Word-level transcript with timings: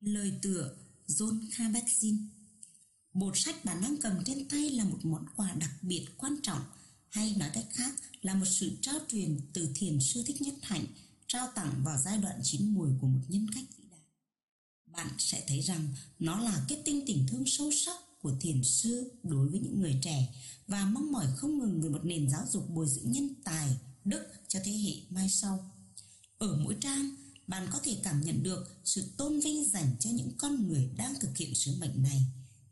Lời 0.00 0.32
tựa 0.42 0.74
John 1.06 1.40
Kabat-Zinn 1.50 2.18
Bột 3.12 3.38
sách 3.38 3.64
bạn 3.64 3.80
đang 3.82 3.96
cầm 3.96 4.24
trên 4.24 4.48
tay 4.48 4.70
là 4.70 4.84
một 4.84 4.98
món 5.02 5.26
quà 5.36 5.54
đặc 5.54 5.70
biệt 5.82 6.06
quan 6.16 6.36
trọng 6.42 6.62
hay 7.08 7.34
nói 7.38 7.50
cách 7.54 7.66
khác 7.70 7.94
là 8.22 8.34
một 8.34 8.44
sự 8.46 8.78
trao 8.82 8.98
truyền 9.08 9.40
từ 9.52 9.68
thiền 9.74 10.00
sư 10.00 10.22
Thích 10.26 10.42
Nhất 10.42 10.54
Hạnh 10.62 10.84
trao 11.26 11.48
tặng 11.54 11.82
vào 11.84 11.98
giai 12.04 12.18
đoạn 12.18 12.40
chín 12.42 12.74
mùi 12.74 12.90
của 13.00 13.06
một 13.06 13.20
nhân 13.28 13.46
cách 13.54 13.64
vĩ 13.78 13.84
đại. 13.90 14.00
Bạn 14.86 15.08
sẽ 15.18 15.44
thấy 15.48 15.60
rằng 15.60 15.88
nó 16.18 16.40
là 16.40 16.64
kết 16.68 16.82
tinh 16.84 17.02
tình 17.06 17.26
thương 17.28 17.46
sâu 17.46 17.70
sắc 17.72 17.96
của 18.22 18.32
thiền 18.40 18.64
sư 18.64 19.12
đối 19.22 19.48
với 19.48 19.60
những 19.60 19.80
người 19.80 19.98
trẻ 20.02 20.34
và 20.66 20.84
mong 20.84 21.12
mỏi 21.12 21.26
không 21.36 21.58
ngừng 21.58 21.82
về 21.82 21.88
một 21.88 22.04
nền 22.04 22.30
giáo 22.30 22.44
dục 22.50 22.70
bồi 22.70 22.86
dưỡng 22.88 23.12
nhân 23.12 23.34
tài, 23.44 23.76
đức 24.04 24.26
cho 24.48 24.60
thế 24.64 24.72
hệ 24.72 24.92
mai 25.10 25.28
sau. 25.28 25.72
Ở 26.38 26.60
mỗi 26.64 26.76
trang, 26.80 27.10
bạn 27.48 27.68
có 27.72 27.80
thể 27.84 28.00
cảm 28.02 28.20
nhận 28.20 28.42
được 28.42 28.80
sự 28.84 29.04
tôn 29.16 29.40
vinh 29.40 29.70
dành 29.70 29.96
cho 30.00 30.10
những 30.10 30.30
con 30.38 30.68
người 30.68 30.90
đang 30.96 31.14
thực 31.20 31.36
hiện 31.36 31.54
sứ 31.54 31.74
mệnh 31.80 32.02
này. 32.02 32.22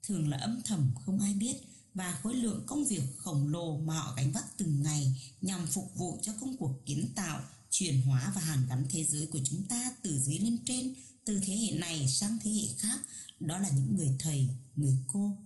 Thường 0.02 0.28
là 0.28 0.36
âm 0.36 0.60
thầm 0.64 0.90
không 1.04 1.20
ai 1.20 1.34
biết 1.34 1.56
và 1.94 2.18
khối 2.22 2.34
lượng 2.34 2.64
công 2.66 2.84
việc 2.84 3.02
khổng 3.16 3.48
lồ 3.48 3.78
mà 3.78 3.94
họ 3.94 4.14
gánh 4.16 4.32
vác 4.32 4.56
từng 4.56 4.82
ngày 4.82 5.20
nhằm 5.40 5.66
phục 5.66 5.96
vụ 5.96 6.18
cho 6.22 6.32
công 6.40 6.56
cuộc 6.56 6.86
kiến 6.86 7.08
tạo, 7.14 7.40
chuyển 7.70 8.02
hóa 8.02 8.32
và 8.34 8.40
hàn 8.40 8.66
gắn 8.68 8.86
thế 8.90 9.04
giới 9.04 9.26
của 9.26 9.40
chúng 9.44 9.64
ta 9.64 9.92
từ 10.02 10.18
dưới 10.18 10.38
lên 10.38 10.58
trên, 10.64 10.94
từ 11.24 11.40
thế 11.46 11.56
hệ 11.56 11.78
này 11.78 12.08
sang 12.08 12.38
thế 12.42 12.50
hệ 12.50 12.68
khác. 12.78 12.98
Đó 13.40 13.58
là 13.58 13.68
những 13.68 13.96
người 13.96 14.16
thầy, 14.18 14.48
người 14.76 14.96
cô, 15.06 15.36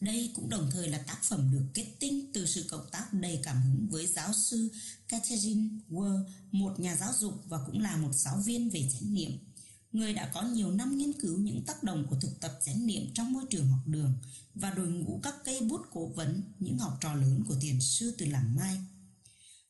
đây 0.00 0.30
cũng 0.34 0.48
đồng 0.48 0.70
thời 0.72 0.88
là 0.88 0.98
tác 0.98 1.22
phẩm 1.22 1.50
được 1.52 1.64
kết 1.74 1.86
tinh 1.98 2.30
từ 2.34 2.46
sự 2.46 2.64
cộng 2.68 2.90
tác 2.90 3.12
đầy 3.12 3.40
cảm 3.42 3.62
hứng 3.62 3.88
với 3.90 4.06
giáo 4.06 4.32
sư 4.32 4.68
Catherine 5.08 5.68
Wall, 5.90 6.24
một 6.52 6.80
nhà 6.80 6.96
giáo 6.96 7.12
dục 7.18 7.34
và 7.48 7.58
cũng 7.66 7.80
là 7.80 7.96
một 7.96 8.12
giáo 8.12 8.42
viên 8.44 8.70
về 8.70 8.90
chánh 8.92 9.14
niệm. 9.14 9.38
Người 9.92 10.12
đã 10.12 10.30
có 10.34 10.42
nhiều 10.42 10.70
năm 10.70 10.98
nghiên 10.98 11.12
cứu 11.12 11.38
những 11.38 11.64
tác 11.66 11.82
động 11.82 12.06
của 12.10 12.16
thực 12.20 12.40
tập 12.40 12.58
chánh 12.64 12.86
niệm 12.86 13.10
trong 13.14 13.32
môi 13.32 13.44
trường 13.50 13.68
học 13.68 13.80
đường 13.86 14.14
và 14.54 14.70
đội 14.70 14.88
ngũ 14.88 15.20
các 15.22 15.34
cây 15.44 15.60
bút 15.60 15.80
cố 15.92 16.06
vấn 16.06 16.42
những 16.58 16.78
học 16.78 16.98
trò 17.00 17.14
lớn 17.14 17.44
của 17.48 17.54
thiền 17.60 17.80
sư 17.80 18.14
từ 18.18 18.26
làng 18.26 18.56
Mai. 18.56 18.78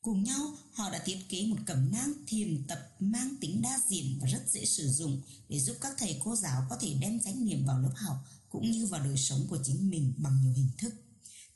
Cùng 0.02 0.24
nhau, 0.24 0.56
họ 0.72 0.90
đã 0.90 1.02
thiết 1.04 1.18
kế 1.28 1.46
một 1.46 1.56
cẩm 1.66 1.90
nang 1.92 2.12
thiền 2.26 2.64
tập 2.68 2.96
mang 3.00 3.34
tính 3.40 3.62
đa 3.62 3.80
diện 3.88 4.18
và 4.20 4.28
rất 4.28 4.42
dễ 4.48 4.64
sử 4.64 4.88
dụng 4.88 5.22
để 5.48 5.60
giúp 5.60 5.76
các 5.80 5.92
thầy 5.98 6.20
cô 6.24 6.36
giáo 6.36 6.66
có 6.70 6.76
thể 6.80 6.94
đem 7.00 7.20
chánh 7.20 7.44
niệm 7.44 7.66
vào 7.66 7.80
lớp 7.80 7.92
học 7.94 8.16
cũng 8.50 8.70
như 8.70 8.86
vào 8.86 9.04
đời 9.04 9.16
sống 9.16 9.46
của 9.50 9.58
chính 9.64 9.90
mình 9.90 10.12
bằng 10.16 10.40
nhiều 10.42 10.52
hình 10.52 10.68
thức. 10.78 10.94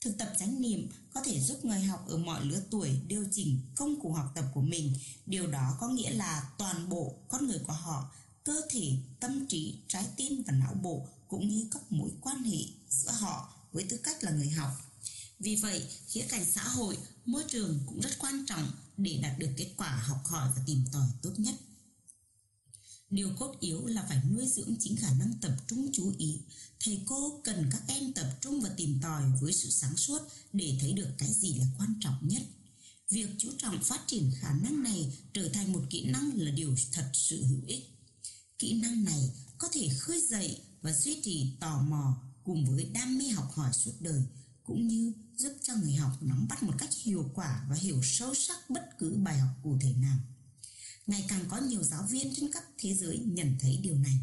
Thực 0.01 0.19
tập 0.19 0.33
chánh 0.39 0.61
niệm 0.61 0.89
có 1.15 1.23
thể 1.25 1.41
giúp 1.41 1.65
người 1.65 1.81
học 1.81 2.05
ở 2.09 2.17
mọi 2.17 2.45
lứa 2.45 2.63
tuổi 2.71 3.01
điều 3.07 3.27
chỉnh 3.33 3.61
công 3.77 4.01
cụ 4.01 4.13
học 4.13 4.33
tập 4.35 4.45
của 4.55 4.61
mình. 4.61 4.95
Điều 5.27 5.47
đó 5.47 5.77
có 5.81 5.89
nghĩa 5.89 6.11
là 6.11 6.51
toàn 6.59 6.89
bộ 6.89 7.15
con 7.29 7.47
người 7.47 7.59
của 7.59 7.73
họ, 7.73 8.11
cơ 8.45 8.61
thể, 8.71 8.97
tâm 9.21 9.47
trí, 9.47 9.75
trái 9.89 10.07
tim 10.17 10.43
và 10.47 10.53
não 10.53 10.75
bộ 10.83 11.09
cũng 11.29 11.49
như 11.49 11.69
các 11.71 11.93
mối 11.93 12.11
quan 12.21 12.43
hệ 12.43 12.59
giữa 12.89 13.11
họ 13.11 13.53
với 13.73 13.85
tư 13.85 13.97
cách 13.97 14.25
là 14.25 14.31
người 14.31 14.51
học. 14.51 14.71
Vì 15.39 15.57
vậy, 15.57 15.87
khía 16.09 16.27
cạnh 16.29 16.45
xã 16.53 16.63
hội, 16.63 16.99
môi 17.27 17.45
trường 17.49 17.81
cũng 17.87 18.01
rất 18.01 18.11
quan 18.19 18.47
trọng 18.47 18.71
để 18.97 19.19
đạt 19.23 19.39
được 19.39 19.51
kết 19.57 19.75
quả 19.77 19.97
học 19.97 20.27
hỏi 20.27 20.51
và 20.57 20.63
tìm 20.67 20.85
tòi 20.93 21.09
tốt 21.23 21.33
nhất. 21.37 21.55
Điều 23.13 23.31
cốt 23.39 23.57
yếu 23.61 23.87
là 23.87 24.07
phải 24.09 24.23
nuôi 24.31 24.47
dưỡng 24.49 24.77
chính 24.81 24.97
khả 24.97 25.15
năng 25.15 25.33
tập 25.41 25.53
trung 25.67 25.91
chú 25.93 26.15
ý. 26.19 26.41
Thầy 26.81 27.01
cô 27.07 27.41
cần 27.45 27.69
các 27.73 27.83
em 27.87 28.13
tập 28.13 28.39
trung 28.41 28.61
và 28.61 28.69
tìm 28.69 28.99
tòi 29.03 29.23
với 29.41 29.53
sự 29.53 29.71
sáng 29.71 29.97
suốt 29.97 30.19
để 30.53 30.79
thấy 30.81 30.93
được 30.93 31.09
cái 31.19 31.33
gì 31.33 31.55
là 31.55 31.67
quan 31.79 31.95
trọng 32.01 32.29
nhất. 32.29 32.43
Việc 33.11 33.29
chú 33.39 33.49
trọng 33.59 33.83
phát 33.83 34.01
triển 34.07 34.31
khả 34.41 34.53
năng 34.53 34.83
này 34.83 35.13
trở 35.33 35.49
thành 35.49 35.73
một 35.73 35.83
kỹ 35.91 36.05
năng 36.05 36.31
là 36.37 36.51
điều 36.51 36.77
thật 36.93 37.11
sự 37.13 37.45
hữu 37.45 37.61
ích. 37.67 37.85
Kỹ 38.59 38.81
năng 38.81 39.05
này 39.05 39.31
có 39.59 39.69
thể 39.73 39.89
khơi 39.99 40.23
dậy 40.29 40.61
và 40.83 40.93
duy 40.93 41.21
trì 41.23 41.57
tò 41.61 41.83
mò 41.83 42.23
cùng 42.45 42.65
với 42.65 42.85
đam 42.85 43.19
mê 43.19 43.29
học 43.29 43.53
hỏi 43.55 43.73
suốt 43.73 43.93
đời, 44.01 44.23
cũng 44.65 44.89
như 44.89 45.13
giúp 45.37 45.53
cho 45.63 45.75
người 45.75 45.95
học 45.95 46.23
nắm 46.23 46.47
bắt 46.49 46.63
một 46.63 46.75
cách 46.79 46.91
hiệu 47.03 47.31
quả 47.35 47.67
và 47.69 47.77
hiểu 47.77 48.01
sâu 48.03 48.35
sắc 48.35 48.71
bất 48.71 48.99
cứ 48.99 49.17
bài 49.25 49.39
học 49.39 49.51
cụ 49.63 49.79
thể 49.81 49.93
nào. 49.93 50.19
Ngày 51.07 51.25
càng 51.29 51.45
có 51.49 51.59
nhiều 51.59 51.83
giáo 51.83 52.07
viên 52.11 52.35
trên 52.35 52.53
khắp 52.53 52.65
thế 52.79 52.95
giới 52.95 53.19
nhận 53.19 53.57
thấy 53.61 53.79
điều 53.83 53.95
này. 53.95 54.19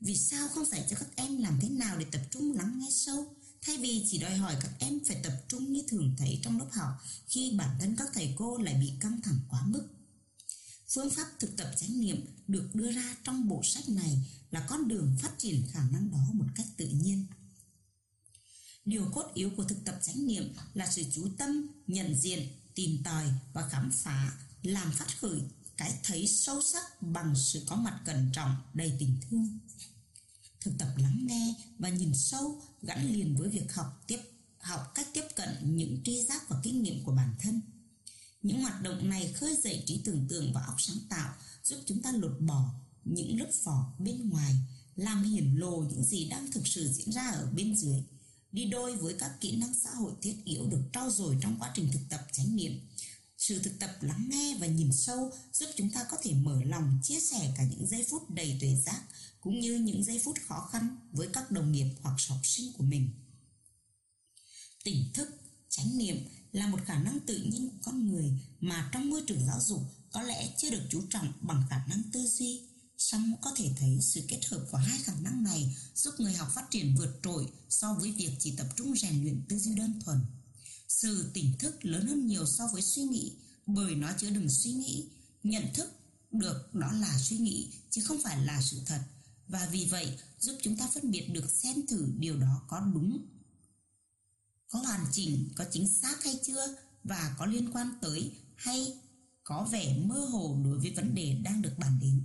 Vì 0.00 0.16
sao 0.16 0.48
không 0.48 0.64
dạy 0.64 0.86
cho 0.90 0.96
các 0.96 1.08
em 1.16 1.36
làm 1.36 1.58
thế 1.60 1.68
nào 1.68 1.98
để 1.98 2.04
tập 2.12 2.20
trung 2.30 2.52
lắng 2.52 2.78
nghe 2.78 2.88
sâu 2.90 3.36
Thay 3.62 3.76
vì 3.76 4.06
chỉ 4.10 4.18
đòi 4.18 4.36
hỏi 4.36 4.56
các 4.60 4.70
em 4.78 4.98
phải 5.06 5.20
tập 5.22 5.32
trung 5.48 5.72
như 5.72 5.82
thường 5.88 6.14
thấy 6.18 6.40
trong 6.42 6.58
lớp 6.58 6.68
học 6.72 6.90
Khi 7.26 7.54
bản 7.58 7.76
thân 7.80 7.96
các 7.96 8.08
thầy 8.14 8.34
cô 8.36 8.58
lại 8.58 8.74
bị 8.74 8.92
căng 9.00 9.20
thẳng 9.22 9.38
quá 9.48 9.62
mức 9.66 9.88
Phương 10.94 11.10
pháp 11.10 11.26
thực 11.38 11.56
tập 11.56 11.70
chánh 11.76 12.00
niệm 12.00 12.26
được 12.48 12.74
đưa 12.74 12.92
ra 12.92 13.16
trong 13.24 13.48
bộ 13.48 13.62
sách 13.64 13.88
này 13.88 14.18
là 14.50 14.66
con 14.68 14.88
đường 14.88 15.16
phát 15.20 15.38
triển 15.38 15.66
khả 15.72 15.88
năng 15.90 16.10
đó 16.10 16.30
một 16.32 16.44
cách 16.54 16.66
tự 16.76 16.86
nhiên. 16.86 17.26
Điều 18.84 19.10
cốt 19.14 19.30
yếu 19.34 19.50
của 19.56 19.64
thực 19.64 19.84
tập 19.84 20.00
chánh 20.02 20.26
niệm 20.26 20.54
là 20.74 20.90
sự 20.90 21.02
chú 21.14 21.28
tâm, 21.38 21.66
nhận 21.86 22.14
diện, 22.14 22.48
tìm 22.74 23.02
tòi 23.04 23.24
và 23.52 23.68
khám 23.68 23.90
phá, 23.92 24.38
làm 24.62 24.92
phát 24.92 25.20
khởi 25.20 25.40
cái 25.80 25.98
thấy 26.02 26.26
sâu 26.26 26.62
sắc 26.62 27.02
bằng 27.02 27.34
sự 27.36 27.62
có 27.66 27.76
mặt 27.76 28.00
cẩn 28.04 28.30
trọng, 28.32 28.56
đầy 28.74 28.92
tình 28.98 29.16
thương. 29.20 29.58
Thực 30.60 30.72
tập 30.78 30.88
lắng 30.96 31.26
nghe 31.26 31.54
và 31.78 31.88
nhìn 31.88 32.14
sâu 32.14 32.62
gắn 32.82 33.12
liền 33.12 33.36
với 33.36 33.48
việc 33.48 33.74
học 33.74 34.04
tiếp, 34.06 34.20
học 34.58 34.92
cách 34.94 35.08
tiếp 35.14 35.24
cận 35.36 35.48
những 35.76 36.00
tri 36.04 36.24
giác 36.24 36.48
và 36.48 36.60
kinh 36.62 36.82
nghiệm 36.82 37.04
của 37.04 37.12
bản 37.12 37.34
thân. 37.40 37.60
Những 38.42 38.62
hoạt 38.62 38.82
động 38.82 39.08
này 39.08 39.32
khơi 39.32 39.56
dậy 39.64 39.82
trí 39.86 40.00
tưởng 40.04 40.26
tượng 40.28 40.52
và 40.52 40.62
óc 40.62 40.80
sáng 40.80 40.98
tạo, 41.08 41.34
giúp 41.64 41.78
chúng 41.86 42.02
ta 42.02 42.12
lột 42.12 42.40
bỏ 42.40 42.74
những 43.04 43.38
lớp 43.38 43.50
vỏ 43.64 43.92
bên 43.98 44.28
ngoài, 44.28 44.54
làm 44.96 45.22
hiển 45.22 45.54
lộ 45.54 45.84
những 45.90 46.04
gì 46.04 46.28
đang 46.28 46.52
thực 46.52 46.66
sự 46.66 46.88
diễn 46.88 47.12
ra 47.12 47.30
ở 47.30 47.50
bên 47.52 47.76
dưới, 47.76 48.02
đi 48.52 48.64
đôi 48.64 48.96
với 48.96 49.14
các 49.18 49.40
kỹ 49.40 49.56
năng 49.56 49.74
xã 49.74 49.90
hội 49.90 50.12
thiết 50.22 50.36
yếu 50.44 50.66
được 50.66 50.82
trau 50.92 51.10
dồi 51.10 51.36
trong 51.40 51.56
quá 51.60 51.72
trình 51.74 51.88
thực 51.92 52.02
tập 52.08 52.26
chánh 52.32 52.56
niệm 52.56 52.80
sự 53.40 53.58
thực 53.62 53.78
tập 53.78 53.90
lắng 54.00 54.28
nghe 54.30 54.56
và 54.60 54.66
nhìn 54.66 54.92
sâu 54.92 55.32
giúp 55.52 55.66
chúng 55.76 55.90
ta 55.90 56.04
có 56.10 56.16
thể 56.22 56.34
mở 56.34 56.62
lòng 56.64 56.98
chia 57.02 57.20
sẻ 57.20 57.54
cả 57.56 57.64
những 57.64 57.86
giây 57.86 58.06
phút 58.10 58.30
đầy 58.30 58.58
tuệ 58.60 58.76
giác 58.86 59.02
cũng 59.40 59.60
như 59.60 59.74
những 59.74 60.04
giây 60.04 60.20
phút 60.24 60.36
khó 60.48 60.68
khăn 60.72 60.96
với 61.12 61.28
các 61.32 61.50
đồng 61.50 61.72
nghiệp 61.72 61.86
hoặc 62.02 62.16
học 62.28 62.38
sinh 62.42 62.72
của 62.72 62.84
mình. 62.84 63.10
Tỉnh 64.84 65.04
thức, 65.14 65.28
chánh 65.68 65.98
niệm 65.98 66.16
là 66.52 66.66
một 66.66 66.80
khả 66.84 67.02
năng 67.02 67.20
tự 67.20 67.36
nhiên 67.36 67.68
của 67.68 67.76
con 67.82 68.08
người 68.08 68.32
mà 68.60 68.90
trong 68.92 69.10
môi 69.10 69.22
trường 69.26 69.46
giáo 69.46 69.60
dục 69.60 69.82
có 70.12 70.22
lẽ 70.22 70.54
chưa 70.56 70.70
được 70.70 70.82
chú 70.90 71.02
trọng 71.10 71.32
bằng 71.40 71.62
khả 71.70 71.86
năng 71.86 72.02
tư 72.12 72.26
duy. 72.26 72.68
Song 72.98 73.32
có 73.42 73.52
thể 73.56 73.70
thấy 73.78 73.98
sự 74.00 74.22
kết 74.28 74.40
hợp 74.50 74.66
của 74.70 74.78
hai 74.78 74.98
khả 74.98 75.14
năng 75.20 75.42
này 75.42 75.76
giúp 75.94 76.14
người 76.18 76.32
học 76.32 76.48
phát 76.54 76.70
triển 76.70 76.96
vượt 76.96 77.20
trội 77.22 77.46
so 77.68 77.94
với 77.94 78.12
việc 78.12 78.30
chỉ 78.38 78.56
tập 78.56 78.66
trung 78.76 78.96
rèn 78.96 79.22
luyện 79.22 79.42
tư 79.48 79.58
duy 79.58 79.74
đơn 79.74 80.00
thuần. 80.04 80.18
Sự 80.90 81.30
tỉnh 81.34 81.58
thức 81.58 81.84
lớn 81.84 82.06
hơn 82.06 82.26
nhiều 82.26 82.46
so 82.46 82.66
với 82.66 82.82
suy 82.82 83.02
nghĩ, 83.02 83.36
bởi 83.66 83.94
nó 83.94 84.12
chứa 84.18 84.30
đựng 84.30 84.50
suy 84.50 84.72
nghĩ. 84.72 85.08
Nhận 85.42 85.64
thức 85.74 85.90
được 86.32 86.74
đó 86.74 86.92
là 86.92 87.18
suy 87.18 87.38
nghĩ, 87.38 87.72
chứ 87.90 88.02
không 88.04 88.20
phải 88.22 88.44
là 88.46 88.62
sự 88.62 88.80
thật 88.86 89.00
và 89.48 89.68
vì 89.72 89.86
vậy, 89.90 90.18
giúp 90.38 90.58
chúng 90.62 90.76
ta 90.76 90.88
phân 90.94 91.10
biệt 91.10 91.28
được 91.28 91.50
xem 91.50 91.86
thử 91.86 92.12
điều 92.18 92.36
đó 92.36 92.62
có 92.68 92.80
đúng, 92.94 93.26
có 94.68 94.78
hoàn 94.78 95.06
chỉnh, 95.12 95.48
có 95.56 95.64
chính 95.72 95.88
xác 95.88 96.24
hay 96.24 96.40
chưa, 96.42 96.76
và 97.04 97.34
có 97.38 97.46
liên 97.46 97.72
quan 97.72 97.94
tới 98.00 98.32
hay 98.56 98.98
có 99.44 99.68
vẻ 99.72 99.98
mơ 99.98 100.24
hồ 100.24 100.60
đối 100.64 100.78
với 100.78 100.92
vấn 100.94 101.14
đề 101.14 101.40
đang 101.44 101.62
được 101.62 101.72
bàn 101.78 101.98
đến 102.02 102.24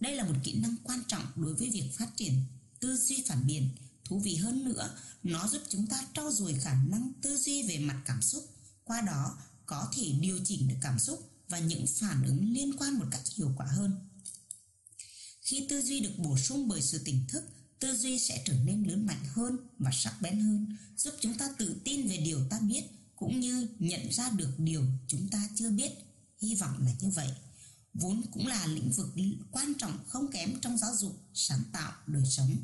đây 0.00 0.16
là 0.16 0.24
một 0.24 0.36
kỹ 0.44 0.60
năng 0.60 0.76
quan 0.84 1.00
trọng 1.08 1.24
đối 1.36 1.54
với 1.54 1.70
việc 1.70 1.90
phát 1.98 2.16
triển 2.16 2.34
tư 2.80 2.96
duy 2.96 3.24
phản 3.26 3.46
biện 3.46 3.68
thú 4.08 4.18
vị 4.18 4.36
hơn 4.36 4.64
nữa 4.64 4.96
nó 5.22 5.48
giúp 5.48 5.62
chúng 5.68 5.86
ta 5.86 6.06
trau 6.14 6.32
dồi 6.32 6.54
khả 6.54 6.74
năng 6.74 7.12
tư 7.22 7.36
duy 7.36 7.62
về 7.62 7.78
mặt 7.78 8.02
cảm 8.06 8.22
xúc 8.22 8.44
qua 8.84 9.00
đó 9.00 9.38
có 9.66 9.88
thể 9.96 10.12
điều 10.20 10.38
chỉnh 10.44 10.68
được 10.68 10.76
cảm 10.80 10.98
xúc 10.98 11.30
và 11.48 11.58
những 11.58 11.86
phản 11.86 12.24
ứng 12.24 12.52
liên 12.52 12.76
quan 12.78 12.94
một 12.94 13.06
cách 13.10 13.22
hiệu 13.36 13.52
quả 13.56 13.66
hơn 13.66 14.08
khi 15.48 15.66
tư 15.68 15.82
duy 15.82 16.00
được 16.00 16.18
bổ 16.18 16.38
sung 16.38 16.68
bởi 16.68 16.82
sự 16.82 16.98
tỉnh 17.04 17.24
thức, 17.28 17.44
tư 17.78 17.96
duy 17.96 18.18
sẽ 18.18 18.42
trở 18.46 18.54
nên 18.64 18.82
lớn 18.82 19.06
mạnh 19.06 19.24
hơn 19.34 19.56
và 19.78 19.90
sắc 19.94 20.22
bén 20.22 20.40
hơn, 20.40 20.76
giúp 20.96 21.14
chúng 21.20 21.38
ta 21.38 21.48
tự 21.58 21.76
tin 21.84 22.08
về 22.08 22.16
điều 22.16 22.48
ta 22.50 22.58
biết 22.58 22.82
cũng 23.16 23.40
như 23.40 23.68
nhận 23.78 24.12
ra 24.12 24.30
được 24.30 24.50
điều 24.58 24.84
chúng 25.06 25.28
ta 25.28 25.48
chưa 25.54 25.70
biết. 25.70 25.92
Hy 26.42 26.54
vọng 26.54 26.84
là 26.84 26.92
như 27.00 27.08
vậy. 27.10 27.28
Vốn 27.94 28.22
cũng 28.32 28.46
là 28.46 28.66
lĩnh 28.66 28.92
vực 28.92 29.14
quan 29.50 29.72
trọng 29.78 29.98
không 30.08 30.32
kém 30.32 30.60
trong 30.60 30.78
giáo 30.78 30.96
dục, 30.96 31.20
sáng 31.34 31.62
tạo, 31.72 31.92
đời 32.06 32.26
sống. 32.26 32.56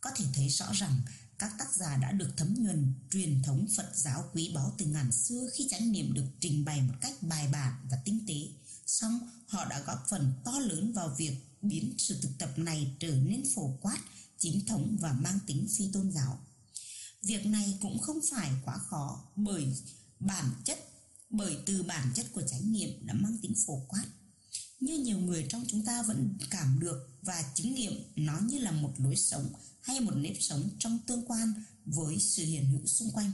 Có 0.00 0.10
thể 0.16 0.24
thấy 0.34 0.48
rõ 0.48 0.72
rằng 0.72 1.02
các 1.38 1.52
tác 1.58 1.74
giả 1.74 1.96
đã 1.96 2.12
được 2.12 2.28
thấm 2.36 2.54
nhuần 2.58 2.94
truyền 3.10 3.42
thống 3.42 3.66
Phật 3.76 3.90
giáo 3.94 4.24
quý 4.32 4.52
báu 4.54 4.74
từ 4.78 4.86
ngàn 4.86 5.12
xưa 5.12 5.48
khi 5.54 5.66
chánh 5.70 5.92
niệm 5.92 6.14
được 6.14 6.26
trình 6.40 6.64
bày 6.64 6.82
một 6.82 6.94
cách 7.00 7.22
bài 7.22 7.48
bản 7.52 7.86
và 7.90 7.96
tinh 8.04 8.24
tế. 8.28 8.48
Song 8.86 9.30
họ 9.46 9.64
đã 9.64 9.80
góp 9.80 10.06
phần 10.10 10.32
to 10.44 10.52
lớn 10.58 10.92
vào 10.92 11.14
việc 11.18 11.36
biến 11.62 11.94
sự 11.98 12.18
thực 12.22 12.38
tập 12.38 12.52
này 12.56 12.96
trở 13.00 13.14
nên 13.14 13.42
phổ 13.54 13.76
quát, 13.80 13.98
chính 14.38 14.66
thống 14.66 14.96
và 15.00 15.12
mang 15.12 15.38
tính 15.46 15.66
phi 15.76 15.90
tôn 15.92 16.12
giáo. 16.12 16.38
Việc 17.22 17.46
này 17.46 17.78
cũng 17.80 17.98
không 17.98 18.18
phải 18.30 18.50
quá 18.64 18.78
khó 18.78 19.24
bởi 19.36 19.66
bản 20.20 20.50
chất 20.64 20.78
bởi 21.30 21.56
từ 21.66 21.82
bản 21.82 22.12
chất 22.14 22.26
của 22.32 22.42
chánh 22.42 22.72
niệm 22.72 23.06
đã 23.06 23.14
mang 23.14 23.36
tính 23.42 23.54
phổ 23.66 23.84
quát. 23.88 24.04
Như 24.80 24.98
nhiều 24.98 25.18
người 25.18 25.46
trong 25.48 25.64
chúng 25.68 25.84
ta 25.84 26.02
vẫn 26.02 26.34
cảm 26.50 26.78
được 26.80 27.08
và 27.22 27.52
chứng 27.54 27.74
nghiệm 27.74 27.92
nó 28.16 28.40
như 28.40 28.58
là 28.58 28.70
một 28.70 28.92
lối 28.98 29.16
sống 29.16 29.52
hay 29.80 30.00
một 30.00 30.12
nếp 30.16 30.36
sống 30.40 30.68
trong 30.78 30.98
tương 31.06 31.26
quan 31.26 31.52
với 31.84 32.18
sự 32.18 32.44
hiện 32.44 32.64
hữu 32.66 32.86
xung 32.86 33.10
quanh. 33.10 33.32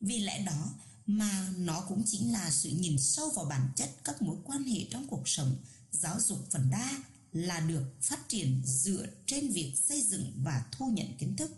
Vì 0.00 0.18
lẽ 0.18 0.44
đó 0.44 0.74
mà 1.06 1.52
nó 1.56 1.84
cũng 1.88 2.02
chính 2.06 2.32
là 2.32 2.50
sự 2.50 2.70
nhìn 2.70 2.98
sâu 2.98 3.30
vào 3.30 3.44
bản 3.44 3.68
chất 3.76 3.90
các 4.04 4.22
mối 4.22 4.36
quan 4.44 4.64
hệ 4.64 4.86
trong 4.90 5.08
cuộc 5.08 5.28
sống, 5.28 5.56
giáo 5.90 6.20
dục 6.20 6.38
phần 6.50 6.70
đa 6.70 7.02
là 7.32 7.60
được 7.60 8.02
phát 8.02 8.28
triển 8.28 8.62
dựa 8.64 9.06
trên 9.26 9.52
việc 9.52 9.74
xây 9.88 10.02
dựng 10.02 10.32
và 10.36 10.64
thu 10.72 10.86
nhận 10.86 11.06
kiến 11.18 11.36
thức. 11.36 11.50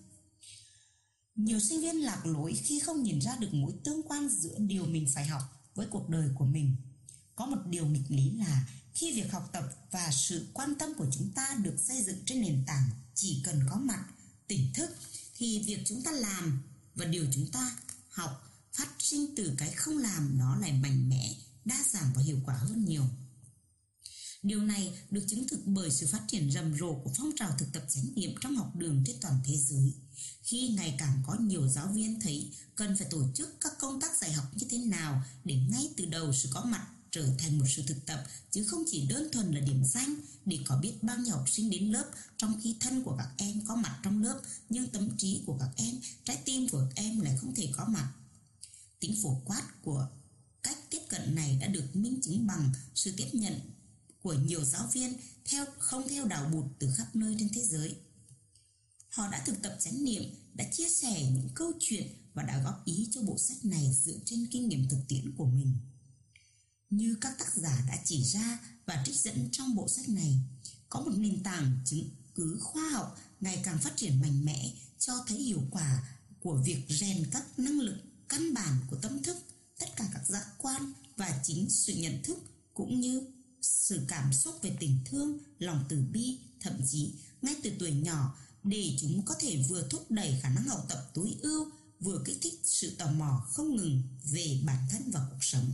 Nhiều 1.34 1.60
sinh 1.60 1.80
viên 1.80 1.96
lạc 1.96 2.26
lối 2.26 2.54
khi 2.54 2.80
không 2.80 3.02
nhìn 3.02 3.20
ra 3.20 3.36
được 3.36 3.54
mối 3.54 3.72
tương 3.84 4.02
quan 4.02 4.28
giữa 4.28 4.58
điều 4.58 4.86
mình 4.86 5.06
phải 5.14 5.26
học 5.26 5.42
với 5.74 5.86
cuộc 5.90 6.08
đời 6.08 6.28
của 6.38 6.44
mình. 6.44 6.76
Có 7.38 7.46
một 7.46 7.66
điều 7.66 7.86
nghịch 7.86 8.10
lý 8.10 8.30
là 8.30 8.68
khi 8.94 9.12
việc 9.12 9.32
học 9.32 9.48
tập 9.52 9.64
và 9.90 10.10
sự 10.12 10.46
quan 10.52 10.74
tâm 10.78 10.94
của 10.98 11.06
chúng 11.12 11.32
ta 11.32 11.56
được 11.62 11.76
xây 11.78 12.02
dựng 12.02 12.18
trên 12.26 12.40
nền 12.40 12.64
tảng 12.66 12.90
chỉ 13.14 13.40
cần 13.44 13.60
có 13.70 13.76
mặt 13.76 14.04
tỉnh 14.46 14.72
thức 14.74 14.90
thì 15.36 15.64
việc 15.66 15.78
chúng 15.86 16.02
ta 16.02 16.10
làm 16.10 16.62
và 16.94 17.04
điều 17.04 17.26
chúng 17.32 17.50
ta 17.50 17.76
học 18.10 18.52
phát 18.72 18.88
sinh 18.98 19.34
từ 19.36 19.54
cái 19.58 19.72
không 19.72 19.98
làm 19.98 20.38
nó 20.38 20.56
lại 20.56 20.72
mạnh 20.72 21.08
mẽ, 21.08 21.34
đa 21.64 21.84
dạng 21.86 22.12
và 22.14 22.22
hiệu 22.22 22.38
quả 22.46 22.54
hơn 22.54 22.84
nhiều. 22.84 23.04
Điều 24.42 24.62
này 24.62 24.98
được 25.10 25.24
chứng 25.28 25.48
thực 25.48 25.66
bởi 25.66 25.90
sự 25.90 26.06
phát 26.06 26.22
triển 26.28 26.52
rầm 26.52 26.78
rộ 26.78 26.94
của 27.04 27.12
phong 27.16 27.30
trào 27.36 27.50
thực 27.58 27.72
tập 27.72 27.82
chánh 27.88 28.14
niệm 28.14 28.34
trong 28.40 28.56
học 28.56 28.76
đường 28.76 29.04
trên 29.06 29.16
toàn 29.20 29.40
thế 29.44 29.56
giới. 29.56 29.94
Khi 30.42 30.68
ngày 30.68 30.94
càng 30.98 31.22
có 31.26 31.36
nhiều 31.40 31.68
giáo 31.68 31.88
viên 31.94 32.20
thấy 32.20 32.52
cần 32.76 32.96
phải 32.96 33.06
tổ 33.10 33.22
chức 33.34 33.60
các 33.60 33.72
công 33.78 34.00
tác 34.00 34.16
dạy 34.16 34.32
học 34.32 34.46
như 34.54 34.66
thế 34.70 34.78
nào 34.78 35.22
để 35.44 35.56
ngay 35.56 35.90
từ 35.96 36.04
đầu 36.04 36.32
sự 36.32 36.48
có 36.52 36.64
mặt 36.64 36.86
trở 37.10 37.28
thành 37.38 37.58
một 37.58 37.64
sự 37.68 37.82
thực 37.86 38.06
tập 38.06 38.24
chứ 38.50 38.64
không 38.64 38.84
chỉ 38.90 39.06
đơn 39.06 39.28
thuần 39.32 39.52
là 39.52 39.60
điểm 39.60 39.84
danh 39.84 40.14
để 40.44 40.58
có 40.66 40.78
biết 40.78 41.02
bao 41.02 41.18
nhiêu 41.18 41.34
học 41.34 41.48
sinh 41.50 41.70
đến 41.70 41.92
lớp 41.92 42.10
trong 42.36 42.60
khi 42.62 42.76
thân 42.80 43.02
của 43.02 43.16
các 43.18 43.28
em 43.36 43.60
có 43.66 43.76
mặt 43.76 44.00
trong 44.02 44.22
lớp 44.22 44.40
nhưng 44.68 44.88
tâm 44.88 45.16
trí 45.18 45.42
của 45.46 45.58
các 45.60 45.70
em, 45.76 45.94
trái 46.24 46.42
tim 46.44 46.68
của 46.68 46.78
các 46.78 47.02
em 47.02 47.20
lại 47.20 47.36
không 47.40 47.54
thể 47.54 47.68
có 47.72 47.84
mặt. 47.88 48.12
Tính 49.00 49.14
phổ 49.22 49.40
quát 49.44 49.82
của 49.82 50.08
cách 50.62 50.90
tiếp 50.90 51.00
cận 51.08 51.34
này 51.34 51.58
đã 51.60 51.66
được 51.66 51.96
minh 51.96 52.20
chứng 52.22 52.46
bằng 52.46 52.70
sự 52.94 53.12
tiếp 53.16 53.28
nhận 53.32 53.60
của 54.22 54.34
nhiều 54.34 54.64
giáo 54.64 54.88
viên 54.92 55.16
theo 55.44 55.66
không 55.78 56.08
theo 56.08 56.24
đạo 56.24 56.48
bụt 56.52 56.64
từ 56.78 56.90
khắp 56.96 57.16
nơi 57.16 57.36
trên 57.38 57.48
thế 57.54 57.62
giới. 57.62 57.94
Họ 59.08 59.28
đã 59.28 59.42
thực 59.46 59.62
tập 59.62 59.76
chánh 59.80 60.04
niệm, 60.04 60.22
đã 60.54 60.64
chia 60.72 60.88
sẻ 60.88 61.30
những 61.30 61.48
câu 61.54 61.72
chuyện 61.80 62.06
và 62.34 62.42
đã 62.42 62.62
góp 62.62 62.84
ý 62.84 63.08
cho 63.12 63.22
bộ 63.22 63.38
sách 63.38 63.64
này 63.64 63.92
dựa 64.04 64.18
trên 64.24 64.46
kinh 64.50 64.68
nghiệm 64.68 64.88
thực 64.88 65.00
tiễn 65.08 65.32
của 65.36 65.46
mình. 65.46 65.74
Như 66.90 67.16
các 67.20 67.38
tác 67.38 67.54
giả 67.54 67.84
đã 67.88 67.98
chỉ 68.04 68.24
ra 68.24 68.58
và 68.86 69.02
trích 69.06 69.16
dẫn 69.16 69.48
trong 69.52 69.74
bộ 69.74 69.88
sách 69.88 70.08
này, 70.08 70.40
có 70.88 71.00
một 71.00 71.12
nền 71.16 71.42
tảng 71.42 71.78
chứng 71.84 72.10
cứ 72.34 72.58
khoa 72.60 72.90
học 72.90 73.18
ngày 73.40 73.60
càng 73.64 73.78
phát 73.78 73.96
triển 73.96 74.20
mạnh 74.20 74.44
mẽ 74.44 74.72
cho 74.98 75.24
thấy 75.26 75.38
hiệu 75.38 75.62
quả 75.70 76.02
của 76.40 76.62
việc 76.64 76.84
rèn 76.88 77.26
các 77.30 77.58
năng 77.58 77.80
lực 77.80 77.96
căn 78.28 78.54
bản 78.54 78.76
của 78.90 78.96
tâm 78.96 79.22
thức, 79.22 79.36
tất 79.78 79.86
cả 79.96 80.08
các 80.12 80.26
giác 80.26 80.46
quan 80.58 80.92
và 81.16 81.40
chính 81.44 81.70
sự 81.70 81.94
nhận 81.94 82.22
thức 82.22 82.38
cũng 82.74 83.00
như 83.00 83.22
sự 83.62 84.00
cảm 84.08 84.32
xúc 84.32 84.54
về 84.62 84.76
tình 84.80 84.98
thương, 85.04 85.38
lòng 85.58 85.84
từ 85.88 86.02
bi, 86.12 86.38
thậm 86.60 86.80
chí 86.90 87.12
ngay 87.42 87.56
từ 87.62 87.70
tuổi 87.78 87.90
nhỏ 87.90 88.38
để 88.62 88.96
chúng 89.00 89.24
có 89.24 89.34
thể 89.38 89.64
vừa 89.68 89.88
thúc 89.90 90.10
đẩy 90.10 90.38
khả 90.42 90.48
năng 90.48 90.64
học 90.64 90.86
tập 90.88 91.10
tối 91.14 91.36
ưu, 91.42 91.70
vừa 92.00 92.22
kích 92.24 92.38
thích 92.42 92.60
sự 92.64 92.90
tò 92.90 93.10
mò 93.10 93.46
không 93.48 93.76
ngừng 93.76 94.02
về 94.24 94.60
bản 94.64 94.86
thân 94.90 95.10
và 95.10 95.20
cuộc 95.30 95.44
sống. 95.44 95.72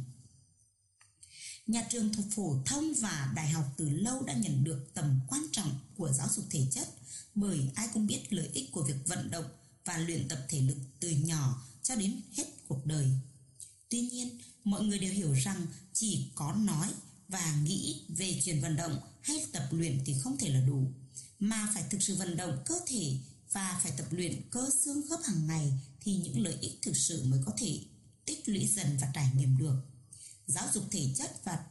Nhà 1.67 1.87
trường 1.91 2.13
thuộc 2.13 2.27
phổ 2.31 2.63
thông 2.67 2.95
và 3.01 3.33
đại 3.37 3.49
học 3.49 3.65
từ 3.77 3.89
lâu 3.89 4.23
đã 4.23 4.35
nhận 4.35 4.65
được 4.65 4.95
tầm 4.95 5.21
quan 5.29 5.43
trọng 5.53 5.79
của 5.97 6.13
giáo 6.13 6.29
dục 6.29 6.45
thể 6.51 6.67
chất 6.71 6.89
bởi 7.35 7.71
ai 7.75 7.89
cũng 7.95 8.07
biết 8.07 8.33
lợi 8.33 8.49
ích 8.53 8.73
của 8.73 8.83
việc 8.83 9.07
vận 9.07 9.31
động 9.31 9.45
và 9.85 9.99
luyện 9.99 10.29
tập 10.29 10.39
thể 10.49 10.61
lực 10.61 10.77
từ 11.01 11.11
nhỏ 11.11 11.63
cho 11.83 11.97
đến 11.97 12.21
hết 12.33 12.45
cuộc 12.69 12.87
đời. 12.87 13.11
Tuy 13.89 14.01
nhiên, 14.01 14.39
mọi 14.65 14.85
người 14.85 14.99
đều 14.99 15.13
hiểu 15.13 15.33
rằng 15.33 15.67
chỉ 15.93 16.31
có 16.35 16.55
nói 16.55 16.89
và 17.29 17.57
nghĩ 17.63 18.03
về 18.09 18.41
chuyện 18.45 18.61
vận 18.61 18.77
động 18.77 18.99
hay 19.23 19.47
tập 19.53 19.69
luyện 19.71 20.01
thì 20.07 20.15
không 20.23 20.37
thể 20.39 20.49
là 20.49 20.61
đủ, 20.61 20.93
mà 21.39 21.71
phải 21.75 21.85
thực 21.91 22.03
sự 22.03 22.17
vận 22.17 22.37
động 22.37 22.63
cơ 22.67 22.75
thể 22.87 23.17
và 23.53 23.81
phải 23.83 23.93
tập 23.97 24.07
luyện 24.11 24.51
cơ 24.51 24.71
xương 24.85 25.03
khớp 25.09 25.21
hàng 25.25 25.47
ngày 25.47 25.73
thì 26.01 26.17
những 26.17 26.41
lợi 26.41 26.57
ích 26.61 26.79
thực 26.83 26.97
sự 26.97 27.25
mới 27.25 27.41
có 27.47 27.53
thể 27.59 27.81
tích 28.25 28.49
lũy 28.49 28.67
dần 28.67 28.97
và 29.01 29.11
trải 29.15 29.31
nghiệm 29.37 29.59
được. 29.59 29.94
Giáo 30.47 30.69
dục 30.75 30.85
thể 30.91 31.15
chất 31.17 31.45
và 31.45 31.65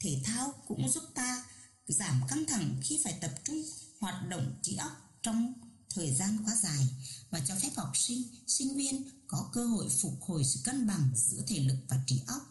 thể 0.00 0.20
thao 0.24 0.52
cũng 0.66 0.90
giúp 0.90 1.04
ta 1.14 1.44
giảm 1.86 2.20
căng 2.28 2.44
thẳng 2.48 2.80
khi 2.82 3.00
phải 3.04 3.18
tập 3.20 3.34
trung 3.44 3.64
hoạt 3.98 4.28
động 4.28 4.58
trí 4.62 4.76
óc 4.76 4.92
trong 5.22 5.54
thời 5.94 6.14
gian 6.14 6.38
quá 6.44 6.56
dài 6.62 6.88
và 7.30 7.40
cho 7.40 7.54
phép 7.54 7.70
học 7.76 7.92
sinh, 7.94 8.22
sinh 8.46 8.76
viên 8.76 9.08
có 9.26 9.50
cơ 9.52 9.66
hội 9.66 9.88
phục 9.88 10.22
hồi 10.22 10.44
sự 10.44 10.60
cân 10.64 10.86
bằng 10.86 11.10
giữa 11.14 11.42
thể 11.46 11.58
lực 11.58 11.76
và 11.88 12.04
trí 12.06 12.20
óc. 12.26 12.42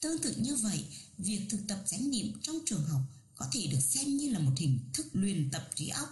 Tương 0.00 0.22
tự 0.22 0.34
như 0.36 0.56
vậy, 0.56 0.84
việc 1.18 1.46
thực 1.50 1.60
tập 1.68 1.84
chánh 1.86 2.10
niệm 2.10 2.40
trong 2.42 2.56
trường 2.66 2.84
học 2.84 3.00
có 3.34 3.48
thể 3.52 3.66
được 3.66 3.80
xem 3.80 4.16
như 4.16 4.30
là 4.30 4.38
một 4.38 4.52
hình 4.56 4.90
thức 4.94 5.06
luyện 5.12 5.50
tập 5.50 5.70
trí 5.74 5.88
óc 5.88 6.08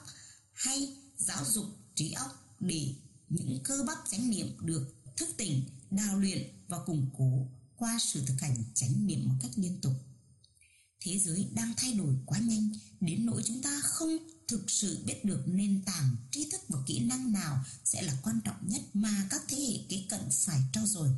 hay 0.52 0.96
giáo 1.16 1.44
dục 1.44 1.66
trí 1.94 2.12
óc 2.12 2.56
để 2.60 2.94
những 3.28 3.60
cơ 3.64 3.84
bắp 3.86 3.98
chánh 4.10 4.30
niệm 4.30 4.56
được 4.60 4.94
thức 5.16 5.28
tỉnh, 5.36 5.64
đào 5.90 6.18
luyện 6.18 6.48
và 6.68 6.78
củng 6.84 7.10
cố 7.18 7.46
qua 7.80 7.98
sự 8.00 8.22
thực 8.26 8.40
hành 8.40 8.56
chánh 8.74 9.06
niệm 9.06 9.28
một 9.28 9.34
cách 9.42 9.50
liên 9.56 9.80
tục. 9.80 9.92
Thế 11.00 11.18
giới 11.18 11.48
đang 11.52 11.74
thay 11.76 11.92
đổi 11.92 12.14
quá 12.26 12.38
nhanh 12.38 12.70
đến 13.00 13.26
nỗi 13.26 13.42
chúng 13.46 13.62
ta 13.62 13.80
không 13.80 14.16
thực 14.48 14.70
sự 14.70 15.02
biết 15.04 15.24
được 15.24 15.42
nền 15.46 15.82
tảng 15.86 16.16
tri 16.30 16.50
thức 16.50 16.60
và 16.68 16.78
kỹ 16.86 17.00
năng 17.00 17.32
nào 17.32 17.64
sẽ 17.84 18.02
là 18.02 18.18
quan 18.22 18.40
trọng 18.44 18.68
nhất 18.68 18.82
mà 18.92 19.26
các 19.30 19.42
thế 19.48 19.56
hệ 19.56 19.78
kế 19.88 20.04
cận 20.08 20.20
phải 20.30 20.60
trau 20.72 20.86
dồi. 20.86 21.08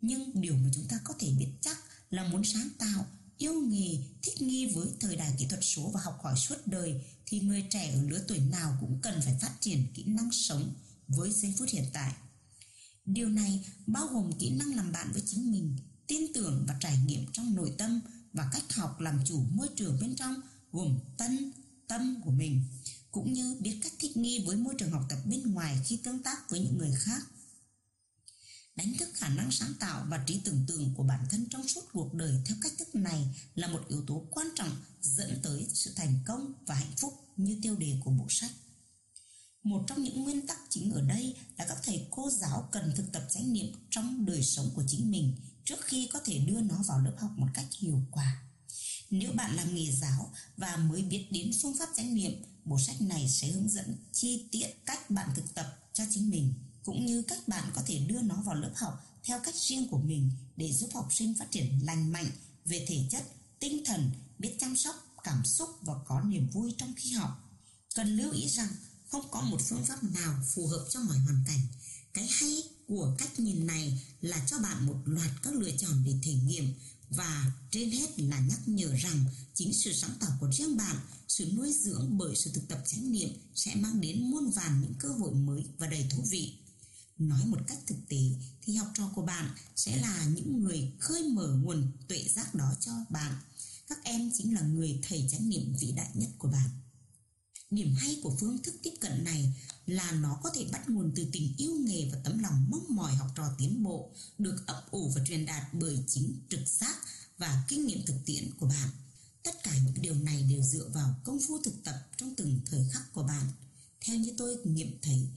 Nhưng 0.00 0.40
điều 0.40 0.56
mà 0.56 0.70
chúng 0.74 0.88
ta 0.88 1.00
có 1.04 1.14
thể 1.18 1.30
biết 1.38 1.48
chắc 1.60 1.78
là 2.10 2.28
muốn 2.28 2.44
sáng 2.44 2.68
tạo, 2.78 3.06
yêu 3.38 3.54
nghề, 3.54 3.98
thích 4.22 4.42
nghi 4.42 4.66
với 4.66 4.88
thời 5.00 5.16
đại 5.16 5.34
kỹ 5.38 5.46
thuật 5.46 5.64
số 5.64 5.90
và 5.94 6.00
học 6.00 6.18
hỏi 6.22 6.34
suốt 6.36 6.66
đời 6.66 7.00
thì 7.26 7.40
người 7.40 7.66
trẻ 7.70 7.92
ở 7.92 8.02
lứa 8.02 8.24
tuổi 8.28 8.38
nào 8.38 8.76
cũng 8.80 8.98
cần 9.02 9.20
phải 9.24 9.38
phát 9.40 9.52
triển 9.60 9.86
kỹ 9.94 10.04
năng 10.04 10.32
sống 10.32 10.74
với 11.08 11.32
giây 11.32 11.54
phút 11.58 11.68
hiện 11.68 11.84
tại. 11.92 12.12
Điều 13.04 13.28
này 13.28 13.64
bao 13.86 14.06
gồm 14.06 14.32
kỹ 14.38 14.50
năng 14.50 14.74
làm 14.74 14.92
bạn 14.92 15.12
với 15.12 15.22
chính 15.26 15.52
mình, 15.52 15.76
tin 16.06 16.32
tưởng 16.34 16.64
và 16.68 16.76
trải 16.80 16.98
nghiệm 17.06 17.26
trong 17.32 17.54
nội 17.54 17.74
tâm 17.78 18.00
và 18.32 18.50
cách 18.52 18.72
học 18.72 19.00
làm 19.00 19.20
chủ 19.24 19.44
môi 19.50 19.68
trường 19.76 19.98
bên 20.00 20.16
trong 20.16 20.34
gồm 20.72 20.98
tân, 21.18 21.52
tâm 21.88 22.20
của 22.24 22.30
mình 22.30 22.64
cũng 23.10 23.32
như 23.32 23.56
biết 23.60 23.78
cách 23.82 23.92
thích 23.98 24.16
nghi 24.16 24.44
với 24.46 24.56
môi 24.56 24.74
trường 24.78 24.90
học 24.90 25.06
tập 25.08 25.18
bên 25.26 25.52
ngoài 25.52 25.78
khi 25.84 25.96
tương 25.96 26.22
tác 26.22 26.50
với 26.50 26.60
những 26.60 26.78
người 26.78 26.92
khác. 26.98 27.22
Đánh 28.76 28.92
thức 28.98 29.08
khả 29.14 29.28
năng 29.28 29.50
sáng 29.50 29.72
tạo 29.80 30.06
và 30.08 30.24
trí 30.26 30.40
tưởng 30.44 30.64
tượng 30.68 30.94
của 30.94 31.02
bản 31.02 31.26
thân 31.30 31.46
trong 31.50 31.68
suốt 31.68 31.84
cuộc 31.92 32.14
đời 32.14 32.42
theo 32.46 32.56
cách 32.60 32.72
thức 32.78 32.94
này 32.94 33.34
là 33.54 33.68
một 33.68 33.80
yếu 33.88 34.04
tố 34.06 34.26
quan 34.30 34.46
trọng 34.54 34.76
dẫn 35.02 35.40
tới 35.42 35.66
sự 35.72 35.92
thành 35.96 36.18
công 36.26 36.52
và 36.66 36.74
hạnh 36.74 36.92
phúc 36.96 37.14
như 37.36 37.58
tiêu 37.62 37.76
đề 37.76 38.00
của 38.04 38.10
bộ 38.10 38.26
sách 38.30 38.50
một 39.62 39.84
trong 39.86 40.02
những 40.02 40.22
nguyên 40.22 40.46
tắc 40.46 40.58
chính 40.68 40.92
ở 40.92 41.00
đây 41.00 41.36
là 41.58 41.64
các 41.68 41.78
thầy 41.82 42.06
cô 42.10 42.30
giáo 42.52 42.68
cần 42.72 42.92
thực 42.96 43.12
tập 43.12 43.22
chánh 43.30 43.52
niệm 43.52 43.66
trong 43.90 44.26
đời 44.26 44.42
sống 44.42 44.70
của 44.74 44.84
chính 44.86 45.10
mình 45.10 45.36
trước 45.64 45.80
khi 45.80 46.08
có 46.12 46.20
thể 46.24 46.38
đưa 46.38 46.60
nó 46.60 46.82
vào 46.88 46.98
lớp 46.98 47.14
học 47.18 47.30
một 47.36 47.48
cách 47.54 47.66
hiệu 47.80 48.02
quả 48.10 48.42
nếu 49.12 49.32
bạn 49.32 49.56
làm 49.56 49.74
nghề 49.74 49.92
giáo 49.92 50.30
và 50.56 50.76
mới 50.76 51.02
biết 51.02 51.26
đến 51.30 51.50
phương 51.62 51.74
pháp 51.78 51.88
chánh 51.96 52.14
niệm, 52.14 52.32
bộ 52.64 52.78
sách 52.78 53.02
này 53.02 53.28
sẽ 53.28 53.48
hướng 53.48 53.68
dẫn 53.68 53.96
chi 54.12 54.48
tiết 54.50 54.66
cách 54.86 55.10
bạn 55.10 55.28
thực 55.36 55.54
tập 55.54 55.78
cho 55.92 56.04
chính 56.10 56.30
mình, 56.30 56.54
cũng 56.84 57.06
như 57.06 57.22
cách 57.22 57.48
bạn 57.48 57.70
có 57.74 57.82
thể 57.86 57.98
đưa 57.98 58.20
nó 58.22 58.34
vào 58.34 58.54
lớp 58.54 58.72
học 58.76 59.04
theo 59.24 59.40
cách 59.44 59.54
riêng 59.54 59.88
của 59.88 59.98
mình 59.98 60.30
để 60.56 60.72
giúp 60.72 60.90
học 60.94 61.08
sinh 61.10 61.34
phát 61.38 61.50
triển 61.50 61.86
lành 61.86 62.12
mạnh 62.12 62.30
về 62.64 62.86
thể 62.88 63.06
chất, 63.10 63.24
tinh 63.60 63.84
thần, 63.84 64.10
biết 64.38 64.56
chăm 64.60 64.76
sóc, 64.76 64.96
cảm 65.24 65.44
xúc 65.44 65.68
và 65.82 65.94
có 66.06 66.20
niềm 66.20 66.50
vui 66.50 66.74
trong 66.78 66.94
khi 66.96 67.12
học. 67.12 67.30
Cần 67.94 68.16
lưu 68.16 68.32
ý 68.32 68.48
rằng 68.48 68.68
không 69.08 69.30
có 69.30 69.40
một 69.40 69.60
phương 69.68 69.84
pháp 69.84 70.04
nào 70.04 70.34
phù 70.54 70.66
hợp 70.66 70.86
cho 70.90 71.00
mọi 71.00 71.18
hoàn 71.18 71.44
cảnh. 71.46 71.60
Của 72.92 73.14
cách 73.18 73.40
nhìn 73.40 73.66
này 73.66 74.02
là 74.20 74.46
cho 74.46 74.58
bạn 74.58 74.86
một 74.86 74.96
loạt 75.04 75.30
các 75.42 75.54
lựa 75.54 75.70
chọn 75.78 76.04
để 76.04 76.14
thể 76.22 76.34
nghiệm 76.34 76.74
và 77.10 77.52
trên 77.70 77.90
hết 77.90 78.20
là 78.20 78.40
nhắc 78.40 78.68
nhở 78.68 78.94
rằng 78.96 79.24
chính 79.54 79.72
sự 79.72 79.92
sáng 79.92 80.10
tạo 80.20 80.30
của 80.40 80.50
riêng 80.52 80.76
bạn, 80.76 80.96
sự 81.28 81.52
nuôi 81.52 81.72
dưỡng 81.72 82.18
bởi 82.18 82.36
sự 82.36 82.50
thực 82.54 82.68
tập 82.68 82.82
chánh 82.86 83.12
niệm 83.12 83.28
sẽ 83.54 83.74
mang 83.74 84.00
đến 84.00 84.30
muôn 84.30 84.50
vàn 84.50 84.80
những 84.80 84.94
cơ 84.98 85.08
hội 85.08 85.34
mới 85.34 85.64
và 85.78 85.86
đầy 85.86 86.06
thú 86.10 86.24
vị. 86.30 86.58
Nói 87.18 87.46
một 87.46 87.58
cách 87.66 87.78
thực 87.86 88.08
tế 88.08 88.22
thì 88.62 88.74
học 88.74 88.88
trò 88.94 89.10
của 89.14 89.22
bạn 89.22 89.50
sẽ 89.76 89.96
là 89.96 90.24
những 90.24 90.64
người 90.64 90.92
khơi 90.98 91.22
mở 91.22 91.58
nguồn 91.62 91.92
tuệ 92.08 92.24
giác 92.28 92.54
đó 92.54 92.74
cho 92.80 92.92
bạn. 93.10 93.34
Các 93.88 93.98
em 94.04 94.30
chính 94.34 94.54
là 94.54 94.60
người 94.60 94.98
thầy 95.08 95.28
chánh 95.30 95.48
niệm 95.48 95.74
vĩ 95.80 95.92
đại 95.92 96.10
nhất 96.14 96.30
của 96.38 96.48
bạn. 96.48 96.70
Điểm 97.72 97.94
hay 97.94 98.20
của 98.22 98.36
phương 98.40 98.62
thức 98.62 98.74
tiếp 98.82 98.94
cận 99.00 99.24
này 99.24 99.52
là 99.86 100.12
nó 100.12 100.40
có 100.42 100.50
thể 100.54 100.66
bắt 100.72 100.88
nguồn 100.88 101.12
từ 101.16 101.26
tình 101.32 101.54
yêu 101.56 101.74
nghề 101.74 102.08
và 102.12 102.18
tấm 102.24 102.38
lòng 102.38 102.66
mong 102.70 102.86
mỏi 102.88 103.14
học 103.14 103.28
trò 103.36 103.54
tiến 103.58 103.82
bộ, 103.82 104.10
được 104.38 104.66
ấp 104.66 104.82
ủ 104.90 105.12
và 105.16 105.24
truyền 105.24 105.46
đạt 105.46 105.74
bởi 105.74 105.98
chính 106.06 106.40
trực 106.50 106.60
giác 106.66 106.96
và 107.38 107.64
kinh 107.68 107.86
nghiệm 107.86 108.06
thực 108.06 108.16
tiễn 108.26 108.50
của 108.58 108.66
bạn. 108.66 108.88
Tất 109.42 109.62
cả 109.62 109.78
những 109.84 110.02
điều 110.02 110.14
này 110.14 110.42
đều 110.42 110.62
dựa 110.62 110.88
vào 110.94 111.14
công 111.24 111.38
phu 111.48 111.62
thực 111.62 111.84
tập 111.84 112.08
trong 112.16 112.34
từng 112.34 112.60
thời 112.66 112.86
khắc 112.92 113.12
của 113.12 113.22
bạn. 113.22 113.46
Theo 114.00 114.16
như 114.16 114.34
tôi 114.38 114.56
nghiệm 114.64 114.98
thấy, 115.02 115.28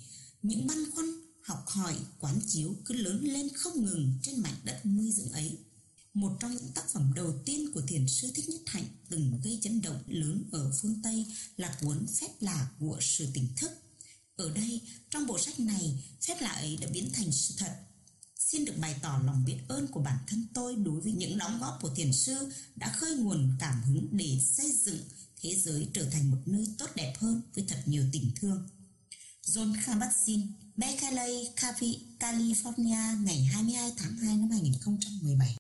những 0.41 0.67
băn 0.67 0.91
khoăn, 0.91 1.05
học 1.41 1.63
hỏi, 1.67 1.95
quán 2.19 2.39
chiếu 2.47 2.75
cứ 2.85 2.93
lớn 2.93 3.23
lên 3.23 3.49
không 3.55 3.85
ngừng 3.85 4.13
trên 4.21 4.39
mảnh 4.41 4.57
đất 4.63 4.85
nuôi 4.85 5.11
dưỡng 5.11 5.31
ấy. 5.31 5.57
Một 6.15 6.37
trong 6.39 6.51
những 6.51 6.71
tác 6.75 6.89
phẩm 6.89 7.13
đầu 7.15 7.33
tiên 7.45 7.71
của 7.73 7.81
thiền 7.81 8.07
sư 8.07 8.31
Thích 8.35 8.49
Nhất 8.49 8.61
Hạnh 8.65 8.85
từng 9.09 9.41
gây 9.43 9.59
chấn 9.61 9.81
động 9.81 10.03
lớn 10.07 10.43
ở 10.51 10.71
phương 10.81 11.01
Tây 11.03 11.25
là 11.57 11.77
cuốn 11.81 12.05
Phép 12.19 12.27
lạ 12.39 12.67
của 12.79 12.97
sự 13.01 13.27
tỉnh 13.33 13.47
thức. 13.57 13.71
Ở 14.35 14.51
đây, 14.55 14.81
trong 15.09 15.27
bộ 15.27 15.39
sách 15.39 15.59
này, 15.59 16.03
phép 16.27 16.37
lạ 16.41 16.49
ấy 16.49 16.77
đã 16.81 16.87
biến 16.93 17.09
thành 17.13 17.31
sự 17.31 17.53
thật. 17.57 17.75
Xin 18.35 18.65
được 18.65 18.73
bày 18.81 18.95
tỏ 19.01 19.21
lòng 19.25 19.45
biết 19.45 19.57
ơn 19.67 19.87
của 19.87 19.99
bản 19.99 20.17
thân 20.27 20.47
tôi 20.53 20.75
đối 20.75 21.01
với 21.01 21.11
những 21.11 21.37
đóng 21.37 21.59
góp 21.59 21.79
của 21.81 21.95
thiền 21.95 22.13
sư 22.13 22.51
đã 22.75 22.93
khơi 22.97 23.15
nguồn 23.17 23.55
cảm 23.59 23.83
hứng 23.83 24.07
để 24.11 24.39
xây 24.45 24.71
dựng 24.71 24.99
thế 25.41 25.55
giới 25.55 25.87
trở 25.93 26.09
thành 26.09 26.31
một 26.31 26.41
nơi 26.45 26.67
tốt 26.77 26.89
đẹp 26.95 27.13
hơn 27.19 27.41
với 27.55 27.65
thật 27.67 27.83
nhiều 27.85 28.03
tình 28.11 28.31
thương. 28.35 28.67
John 29.45 29.75
Kabat-Zinn, 29.85 30.47
Berkeley, 30.75 31.49
California 32.19 33.23
ngày 33.23 33.43
22 33.43 33.91
tháng 33.97 34.17
2 34.17 34.37
năm 34.37 34.49
2017 34.49 35.53